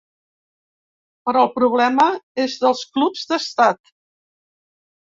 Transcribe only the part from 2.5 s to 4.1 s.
dels clubs d’estat.